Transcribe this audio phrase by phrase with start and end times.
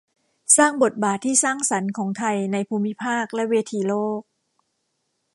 [0.57, 4.21] สร้างบทบาทที่สร้างสรรค์ของไทยในภูมิภาคและเวทีโลก